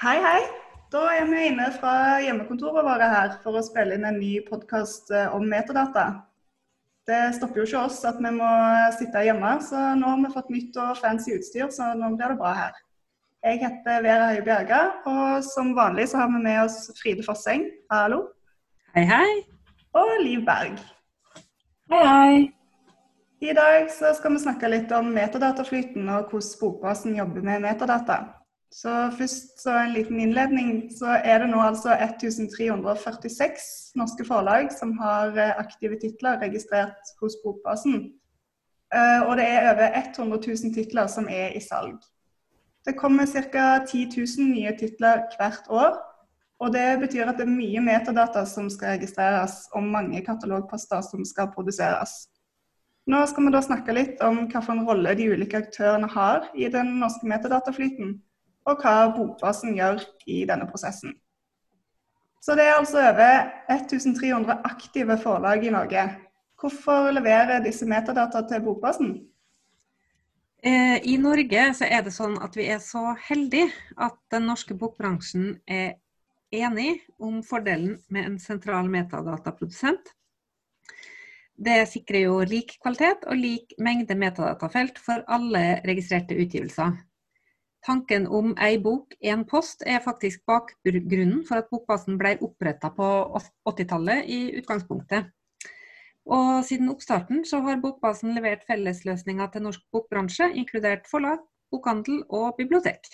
[0.00, 0.40] Hei, hei.
[0.92, 5.12] Da er vi inne fra hjemmekontoret våre her for å spille inn en ny podkast
[5.34, 6.04] om metadata.
[7.08, 8.48] Det stopper jo ikke oss at vi må
[8.96, 12.38] sitte hjemme, så nå har vi fått nytt og fancy utstyr, så nå blir det
[12.40, 12.80] bra her.
[13.44, 14.82] Jeg heter Vera Høie Bjerga,
[15.12, 17.68] og som vanlig så har vi med oss Fride Fosseng.
[17.92, 18.24] Hallo.
[18.96, 19.30] Hei, hei.
[19.98, 20.78] Og Liv Berg.
[21.92, 22.36] Hei, hei.
[23.42, 28.22] I dag så skal vi snakke litt om metadataflyten og hvordan Bokbasen jobber med metadata.
[28.72, 30.88] Så først så en liten innledning.
[30.98, 33.66] Så er det nå altså 1346
[34.00, 37.98] norske forlag som har eh, aktive titler registrert hos Bokbasen.
[38.94, 42.00] Eh, og det er over 100 000 titler som er i salg.
[42.86, 43.84] Det kommer ca.
[43.84, 46.00] 10 000 nye titler hvert år.
[46.62, 51.24] Og det betyr at det er mye metadata som skal registreres, og mange katalogposter som
[51.26, 52.28] skal produseres.
[53.10, 57.00] Nå skal vi da snakke litt om hvilken rolle de ulike aktørene har i den
[57.02, 58.20] norske metadataflyten
[58.68, 61.16] og hva Bokbasen gjør i denne prosessen.
[62.42, 66.06] Så det er altså over 1300 aktive forlag i Norge.
[66.58, 69.12] Hvorfor leverer disse metadata til Bokbasen?
[70.62, 74.76] Eh, I Norge så er det sånn at vi er så heldige at den norske
[74.78, 75.96] bokbransjen er
[76.54, 80.12] enig om fordelen med en sentral metadataprodusent.
[81.62, 86.94] Det sikrer jo lik kvalitet og lik mengde metadatafelt for alle registrerte utgivelser.
[87.82, 93.06] Tanken om ei bok, én post er faktisk bakgrunnen for at Bokbasen ble oppretta på
[93.66, 95.32] 80-tallet i utgangspunktet.
[96.30, 101.42] Og siden oppstarten så har Bokbasen levert fellesløsninger til norsk bokbransje, inkludert forlag,
[101.74, 103.10] bokhandel og bibliotek.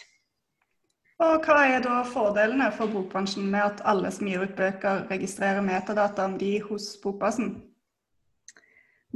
[1.18, 5.64] Og Hva er da fordelene for bokbransjen med at alle som gir ut bøker, registrerer
[5.64, 7.48] metadata om de hos Bokbasen?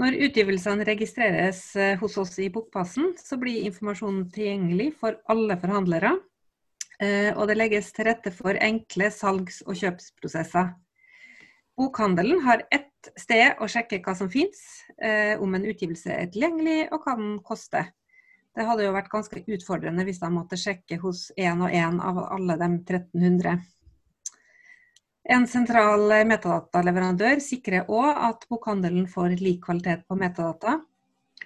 [0.00, 6.14] Når utgivelsene registreres eh, hos oss i Bokpassen, så blir informasjonen tilgjengelig for alle forhandlere.
[7.02, 10.70] Eh, og det legges til rette for enkle salgs- og kjøpsprosesser.
[11.76, 14.62] Bokhandelen har ett sted å sjekke hva som finnes,
[14.96, 17.92] eh, om en utgivelse er tilgjengelig og hva den koster.
[18.56, 22.20] Det hadde jo vært ganske utfordrende hvis de måtte sjekke hos én og én av
[22.32, 23.60] alle de 1300.
[25.22, 30.80] En sentral metadataleverandør sikrer òg at bokhandelen får lik kvalitet på metadata,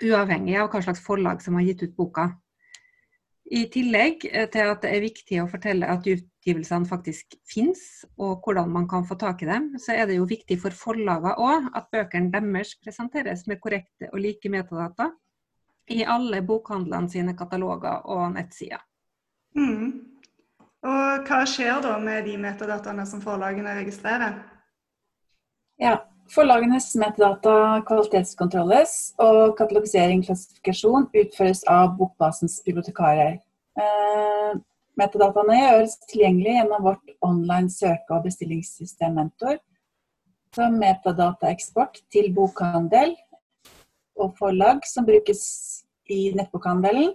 [0.00, 2.30] uavhengig av hva slags forlag som har gitt ut boka.
[3.46, 7.84] I tillegg eh, til at det er viktig å fortelle at utgivelsene faktisk finnes,
[8.18, 11.36] og hvordan man kan få tak i dem, så er det jo viktig for forlagene
[11.38, 15.12] òg at bøkene deres presenteres med korrekte og like metadata
[15.92, 18.82] i alle bokhandlene sine kataloger og nettsider.
[19.54, 20.15] Mm.
[20.84, 24.36] Og hva skjer da med de metadataene som forlagene registrerer?
[25.80, 25.96] Ja,
[26.32, 33.36] Forlagenes metadata kvalitetskontrolles, og katalogisering klassifikasjon utføres av Bokbasens bibliotekarer.
[33.78, 34.56] Eh,
[34.98, 39.60] metadataene gjøres tilgjengelig gjennom vårt online søke- og bestillingssystem Mentor,
[40.56, 43.14] som metadataeksport til bokhandel
[44.16, 45.44] og forlag som brukes
[46.10, 47.12] i nettbokhandelen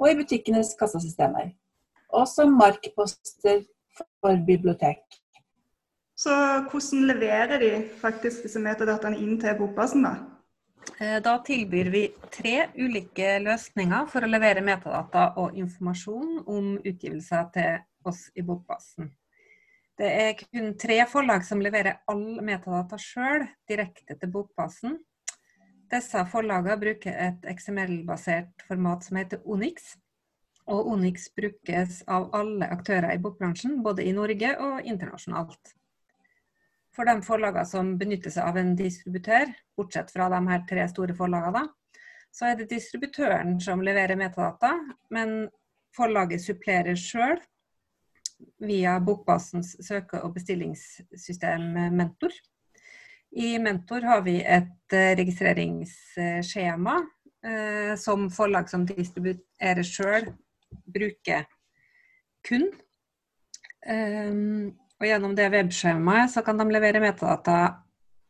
[0.00, 1.50] og i butikkenes kassasystemer
[2.14, 3.64] og som markposter
[4.22, 5.02] for bibliotek.
[6.16, 6.34] Så
[6.70, 10.14] hvordan leverer de faktisk disse metadataene inn til Bokbasen, da?
[11.00, 17.48] Eh, da tilbyr vi tre ulike løsninger for å levere metadata og informasjon om utgivelser
[17.56, 19.10] til oss i Bokbasen.
[19.98, 24.98] Det er kun tre forlag som leverer all metadata sjøl direkte til Bokbasen.
[25.90, 29.94] Disse forlagene bruker et XML-basert format som heter Onyx,
[30.70, 35.74] og Onyx brukes av alle aktører i bokbransjen, både i Norge og internasjonalt.
[36.94, 41.16] For de forlagene som benytter seg av en distributør, bortsett fra de her tre store
[41.18, 41.66] forlagene,
[42.34, 44.72] så er det distributøren som leverer metadata,
[45.14, 45.44] men
[45.94, 47.38] forlaget supplerer sjøl
[48.62, 52.34] via Bokbasens søke- og bestillingssystem Mentor.
[53.34, 56.96] I Mentor har vi et eh, registreringsskjema
[57.46, 60.30] eh, som forlag som distribuerer sjøl
[60.86, 61.46] bruker
[62.44, 62.68] kun.
[63.84, 67.80] Um, og gjennom det webskjemaet så kan de levere metadata,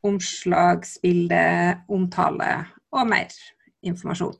[0.04, 1.44] omslagsbilde,
[1.88, 2.50] omtale
[2.94, 3.30] og mer
[3.84, 4.34] informasjon.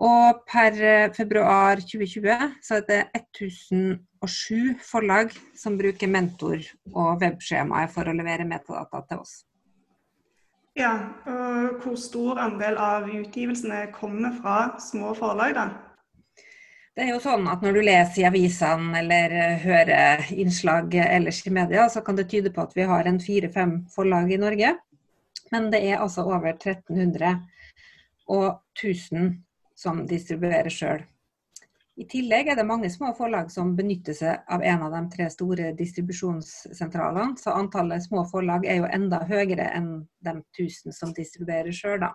[0.00, 0.76] Og per
[1.16, 6.62] februar 2020 så er det 1007 forlag som bruker mentor
[6.94, 9.34] og webskjemaet for å levere metadata til oss.
[10.78, 10.94] Ja,
[11.26, 15.68] og Hvor stor andel av utgivelsene kommer fra små forlag, da?
[16.96, 21.44] Det er jo sånn at Når du leser i avisene eller eh, hører innslag ellers
[21.46, 24.74] i media, så kan det tyde på at vi har en fire-fem forlag i Norge.
[25.50, 27.36] Men det er altså over 1300
[28.30, 29.32] og 1000
[29.78, 31.06] som distribuerer sjøl.
[32.00, 35.26] I tillegg er det mange små forlag som benytter seg av en av de tre
[35.32, 39.90] store distribusjonssentralene, så antallet små forlag er jo enda høyere enn
[40.24, 42.14] de 1000 som distribuerer sjøl, da.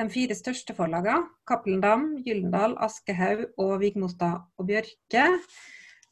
[0.00, 5.26] De fire største forlagene, Cappelen Dam, Gyllendal, Aschehoug og Vigmostad og Bjørke,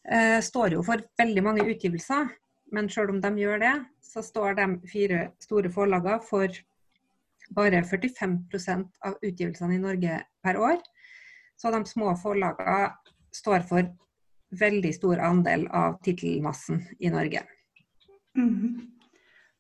[0.05, 2.29] eh, står jo for veldig mange utgivelser.
[2.73, 3.73] Men selv om de gjør det,
[4.05, 6.53] så står de fire store forlagene for
[7.57, 10.85] bare 45% av utgivelsene i Norge per år.
[11.57, 12.93] Så de små forlagene
[13.33, 13.89] står for
[14.53, 17.41] veldig stor andel av tittelmassen i Norge.
[18.37, 18.85] Mm.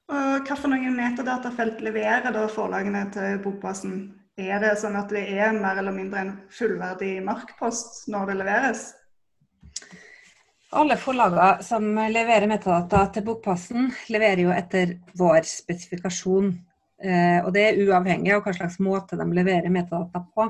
[0.08, 4.17] Og Hvilke metadatafelt leverer da forlagene til Bokbasen?
[4.38, 8.82] Er det sånn at det er mer eller mindre en fullverdig markpost når det leveres?
[10.78, 16.52] Alle forlagene som leverer metadata til Bokpassen, leverer jo etter vår spesifikasjon.
[17.02, 20.46] Eh, og det er uavhengig av hva slags måte de leverer metadata på.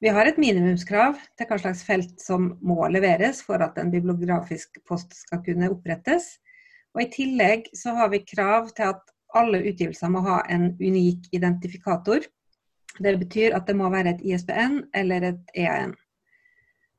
[0.00, 4.80] Vi har et minimumskrav til hva slags felt som må leveres for at en bibliografisk
[4.88, 6.38] post skal kunne opprettes.
[6.96, 11.30] Og I tillegg så har vi krav til at alle utgivelser må ha en unik
[11.36, 12.26] identifikator.
[12.98, 15.94] Det betyr at det må være et ISBN eller et EAN.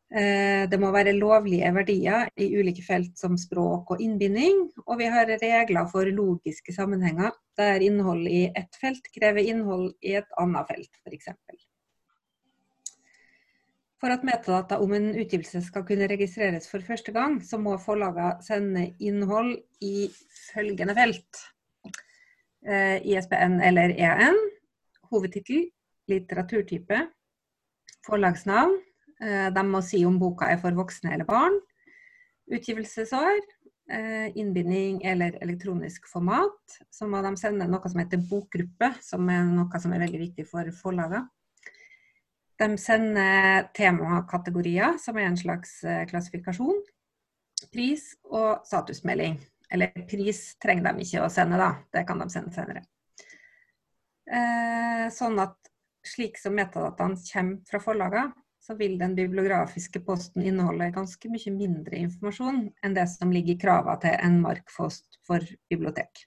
[0.07, 4.67] Eh, det må være lovlige verdier i ulike felt som språk og innbinding.
[4.85, 10.15] Og vi har regler for logiske sammenhenger, der innhold i ett felt krever innhold i
[10.21, 11.33] et annet felt, f.eks.
[13.97, 18.37] For at metadata om en utgivelse skal kunne registreres for første gang, så må forlagene
[18.45, 20.07] sende innhold i
[20.53, 21.47] følgende felt.
[22.65, 24.37] Eh, ISBN eller EN,
[25.11, 25.69] hovedtittel,
[26.09, 27.03] litteraturtype,
[28.07, 28.73] forlagsnavn.
[29.21, 31.59] Eh, de må si om boka er for voksne eller barn.
[32.51, 33.39] Utgivelsesår,
[33.91, 36.79] eh, innbinding eller elektronisk format.
[36.89, 40.47] Så må de sende noe som heter bokgruppe, som er noe som er veldig viktig
[40.47, 41.29] for forlagene.
[42.57, 46.81] De sender temakategorier, som er en slags klassifikasjon.
[47.71, 49.37] Pris og statusmelding.
[49.73, 51.73] Eller pris trenger de ikke å sende, da.
[51.93, 52.83] Det kan de sende senere.
[54.27, 55.55] Eh, sånn at
[56.07, 58.31] slik som metadataene kommer fra forlagene,
[58.67, 63.61] så vil den bibliografiske posten inneholde ganske mye mindre informasjon enn det som ligger i
[63.61, 66.25] kravene til en markpost for bibliotek.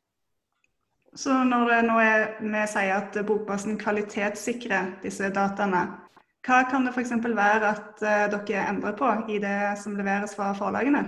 [1.15, 5.83] Så når det nå er, vi sier at Bokbasen kvalitetssikrer disse dataene,
[6.47, 7.13] hva kan det f.eks.
[7.21, 11.03] være at uh, dere endrer på i det som leveres fra forlagene?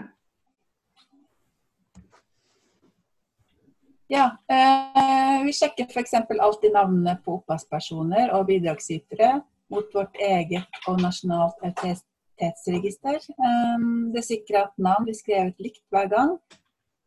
[4.13, 6.13] Ja, eh, Vi sjekker f.eks.
[6.41, 9.39] alltid navnene på opphavspersoner og bidragsytere
[9.73, 13.17] mot vårt eget og nasjonalt autoritetsregister.
[13.17, 16.35] Eh, det sikrer at navn blir skrevet likt hver gang,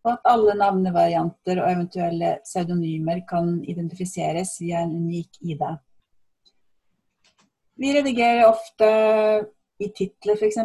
[0.01, 5.61] og at alle navnevarianter og eventuelle pseudonymer kan identifiseres via en unik ID.
[7.85, 8.89] Vi redigerer ofte
[9.79, 10.57] i titler f.eks.,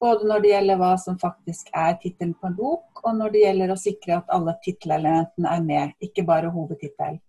[0.00, 3.44] både når det gjelder hva som faktisk er tittelen på en bok, og når det
[3.44, 7.20] gjelder å sikre at alle tittelelementene er med, ikke bare hovedtittel.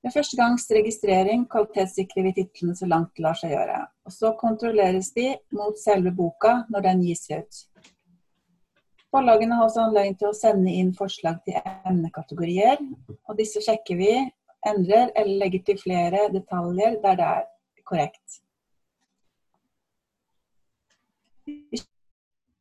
[0.00, 3.82] Ved første gangs registrering kvalitetssikrer vi titlene så langt det lar seg gjøre.
[4.08, 7.58] Og så kontrolleres de mot selve boka når den gis ut.
[9.10, 12.78] Forlagene har også anledning til å sende inn forslag til emnekategorier,
[13.26, 14.12] og disse sjekker vi,
[14.70, 17.44] endrer eller legger til flere detaljer der det er
[17.90, 18.40] korrekt.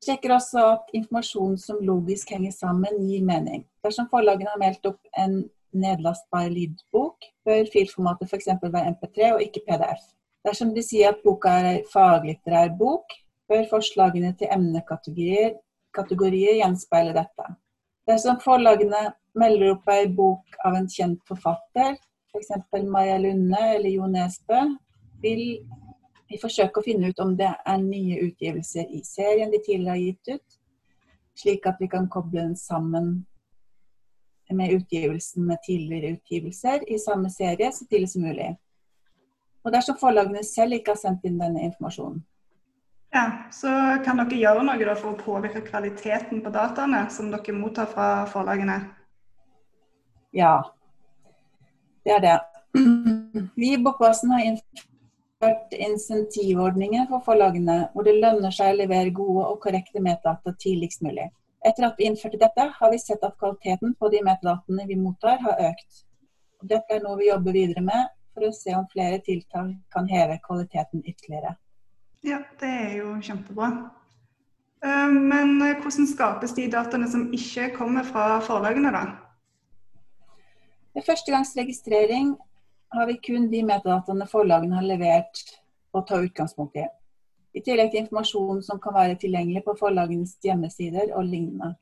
[0.06, 3.66] Sjekker også at informasjon som logisk henger sammen, gir mening.
[3.86, 5.42] Dersom forlagene har meldt opp en
[5.76, 8.52] nedlastbar lydbok, bør filformatet f.eks.
[8.62, 10.06] være MP3 og ikke PDF.
[10.48, 13.12] Dersom de sier at boka er faglitterær bok,
[13.50, 15.58] bør forslagene til emnekategorier
[15.96, 17.48] kategorier gjenspeile dette.
[18.10, 21.98] Dersom forlagene melder opp ei bok av en kjent forfatter,
[22.30, 22.54] f.eks.
[22.70, 24.62] For Maja Lunde eller Jo Nesbø,
[25.24, 25.44] vil
[26.30, 30.04] vi forsøker å finne ut om det er nye utgivelser i serien de tidligere har
[30.04, 30.58] gitt ut,
[31.40, 33.12] slik at vi kan koble den sammen
[34.50, 38.50] med utgivelsen med tidligere utgivelser i samme serie så tidlig som mulig.
[39.66, 42.22] Og dersom forlagene selv ikke har sendt inn denne informasjonen.
[43.14, 43.70] Ja, Så
[44.06, 48.78] kan dere gjøre noe for å påvirke kvaliteten på dataene som dere mottar fra forlagene?
[50.34, 50.62] Ja,
[52.06, 52.38] det er det.
[53.58, 54.89] Vi i Bokbasen har innført
[55.72, 61.30] insentivordninger for forlagene, hvor det lønner seg å levere gode og korrekte metadata tidligst mulig.
[61.66, 65.40] Etter at vi innførte dette, har vi sett at kvaliteten på de metadataene vi mottar,
[65.44, 66.04] har økt.
[66.64, 70.40] Dette er noe vi jobber videre med for å se om flere tiltak kan heve
[70.44, 71.56] kvaliteten ytterligere.
[72.28, 73.72] Ja, det er jo kjempebra.
[74.84, 79.06] Eh, men hvordan skapes de dataene som ikke kommer fra forlagene, da?
[80.96, 82.36] Ved førstegangsregistrering
[82.96, 85.44] har vi kun de metadataene forlagene har levert
[85.94, 86.88] å ta utgangspunkt i.
[87.58, 91.76] I tillegg til informasjon som kan være tilgjengelig på forlagenes hjemmesider og lignende.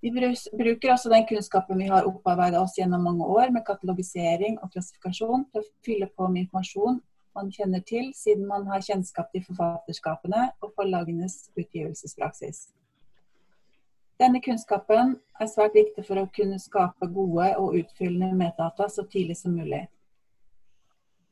[0.00, 4.72] Vi bruker også den kunnskapen vi har opparbeidet oss gjennom mange år med katalogisering og
[4.72, 7.00] klassifikasjon til å fylle på med informasjon
[7.36, 12.70] man kjenner til, siden man har kjennskap til forfatterskapene og forlagenes utgivelsespraksis.
[14.20, 19.38] Denne kunnskapen er svært viktig for å kunne skape gode og utfyllende meddata så tidlig
[19.40, 19.86] som mulig.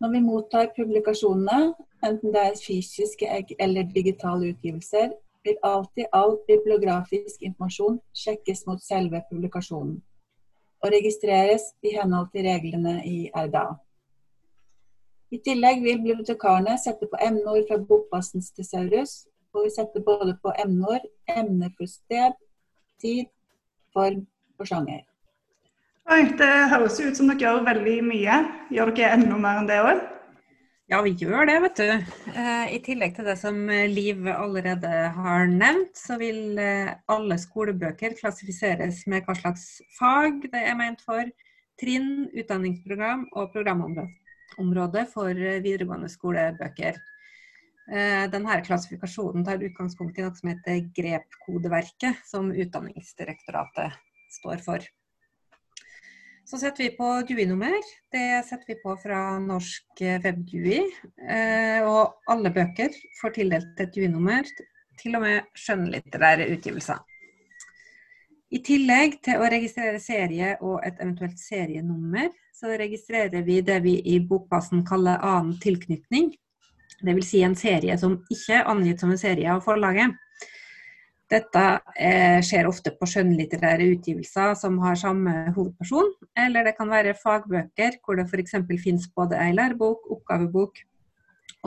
[0.00, 1.74] Når vi mottar publikasjonene,
[2.06, 3.28] enten det er fysiske
[3.58, 5.12] eller digitale utgivelser,
[5.44, 9.98] vil alltid all bibliografisk informasjon sjekkes mot selve publikasjonen
[10.78, 13.66] og registreres i henhold til reglene i RDA.
[15.34, 20.38] I tillegg vil bibliotekarene sette på emneord fra bokbasen til Saurus, og vi setter både
[20.40, 22.36] på emneord, emne for sted,
[23.02, 23.30] tid,
[23.94, 24.24] form
[24.58, 25.04] og sjanger.
[26.08, 28.38] Oi, Det høres ut som dere gjør veldig mye.
[28.72, 30.06] Gjør dere enda mer enn det òg?
[30.88, 32.14] Ja, vi gjør det, vet du.
[32.32, 33.58] Eh, I tillegg til det som
[33.92, 39.66] Liv allerede har nevnt, så vil eh, alle skolebøker klassifiseres med hva slags
[39.98, 41.28] fag det er ment for,
[41.78, 46.96] trinn, utdanningsprogram og programområde for eh, videregående skolebøker.
[47.88, 53.96] Denne klassifikasjonen tar utgangspunkt i noe som heter GREP-kodeverket, som Utdanningsdirektoratet
[54.38, 54.84] står for.
[56.48, 57.76] Så setter vi på DUI-nummer.
[58.12, 60.80] Det setter vi på fra Norsk web-GUI.
[61.84, 64.44] og alle bøker får tildelt et DUI-nummer,
[65.00, 67.00] til og med skjønnlitterære utgivelser.
[68.48, 73.98] I tillegg til å registrere serie og et eventuelt serienummer, så registrerer vi det vi
[74.08, 76.30] i bokbasen kaller annen tilknytning.
[76.98, 77.28] Dvs.
[77.30, 80.16] Si en serie som ikke er angitt som en serie av forlaget.
[81.28, 81.62] Dette
[82.00, 87.98] eh, skjer ofte på skjønnlitterære utgivelser som har samme hovedperson, eller det kan være fagbøker
[88.00, 88.56] hvor det f.eks.
[88.80, 90.80] finnes både ei lærebok, oppgavebok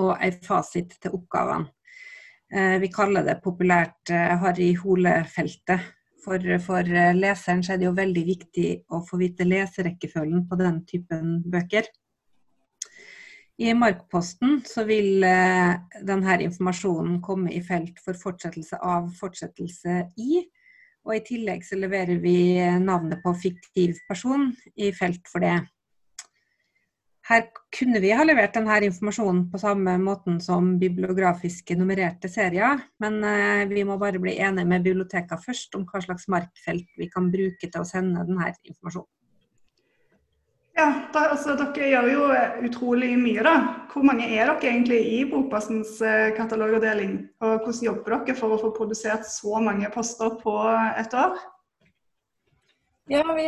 [0.01, 1.69] og ei fasit til oppgavene.
[2.51, 5.85] Eh, vi kaller det populært eh, Harry Hole-feltet.
[6.21, 10.81] For, for eh, leseren er det jo veldig viktig å få vite leserekkefølgen på den
[10.89, 11.87] typen bøker.
[13.61, 15.75] I Markposten så vil eh,
[16.07, 20.39] denne informasjonen komme i felt for fortsettelse av fortsettelse i.
[21.05, 25.59] Og i tillegg så leverer vi navnet på fiktiv person i felt for det.
[27.29, 27.45] Her
[27.77, 33.67] kunne vi ha levert denne informasjonen på samme måten som bibliografiske nummererte serier, men eh,
[33.69, 37.69] vi må bare bli enige med biblioteka først om hva slags markfelt vi kan bruke
[37.69, 39.11] til å sende denne informasjonen.
[40.77, 43.55] Ja, da, altså, Dere gjør jo eh, utrolig mye, da.
[43.91, 47.17] Hvor mange er dere egentlig i Bokbassens eh, katalogavdeling?
[47.43, 50.55] Og hvordan jobber dere for å få produsert så mange poster på
[51.01, 51.35] et år?
[53.11, 53.43] Ja, vi,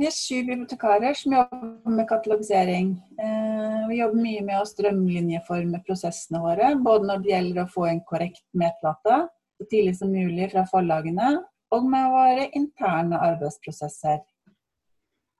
[0.00, 2.90] vi er sju bibliotekarer som jobber med katalogisering.
[3.22, 7.86] Eh, vi jobber mye med å strømlinjeforme prosessene våre, både når det gjelder å få
[7.92, 11.36] en korrekt metdata så tidlig som mulig fra forlagene,
[11.74, 14.20] og med våre interne arbeidsprosesser.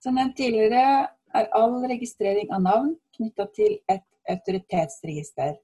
[0.03, 5.57] Som nevnt tidligere er all registrering av navn knytta til et autoritetsregister.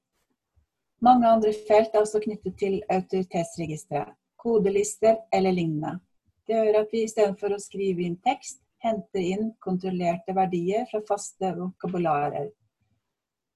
[1.03, 5.97] Mange andre felt er også knyttet til autoritetsregisteret, kodelister eller lignende.
[6.47, 11.53] Det gjør at vi istedenfor å skrive inn tekst, henter inn kontrollerte verdier fra faste
[11.57, 12.51] vokabularer.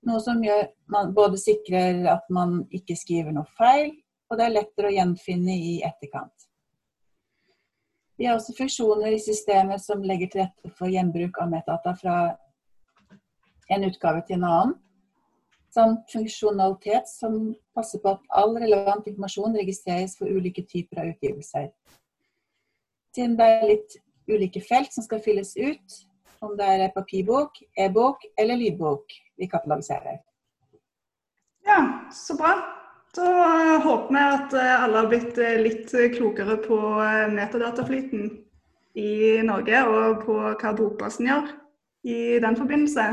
[0.06, 3.90] Noe som gjør man både sikrer at man ikke skriver noe feil,
[4.30, 6.45] og det er lettere å gjenfinne i etterkant.
[8.16, 12.16] Vi har også funksjoner i systemet som legger til rette for gjenbruk av metadata fra
[13.73, 14.75] en utgave til en annen.
[15.76, 21.68] Samt funksjonalitet som passer på at all relevant informasjon registreres for ulike typer av utgivelser.
[23.12, 23.99] Siden det er litt
[24.30, 26.00] ulike felt som skal fylles ut,
[26.40, 30.23] om det er papirbok, e-bok eller lydbok vi katalogiserer.
[31.66, 32.54] Ja, så bra.
[33.16, 38.28] Da håper vi at eh, alle har blitt eh, litt klokere på eh, metadataflyten
[38.96, 41.49] i Norge, og på hva Bokbasen gjør
[42.08, 43.06] i den forbindelse.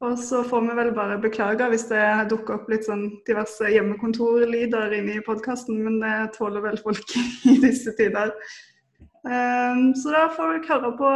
[0.00, 4.94] Og så får vi vel bare beklage hvis det dukker opp litt sånn diverse hjemmekontorlyder
[4.96, 7.14] inne i podkasten, men det tåler vel folk
[7.52, 8.32] i disse tider.
[9.20, 11.10] Så da får dere høre på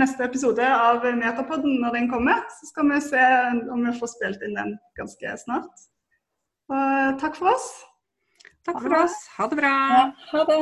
[0.00, 2.40] neste episode av Metapodden når den kommer.
[2.56, 3.26] Så skal vi se
[3.68, 5.90] om vi får spilt inn den ganske snart.
[6.70, 7.68] Og takk for oss.
[8.66, 9.16] Takk for oss.
[9.36, 9.76] Ha det bra.
[9.94, 10.60] Ja, ha det.